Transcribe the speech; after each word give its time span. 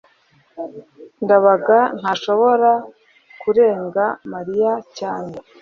ndabaga 1.23 1.79
ntashobora 1.99 2.71
kurenga 3.41 4.05
mariya 4.33 4.71
cyane 4.97 5.35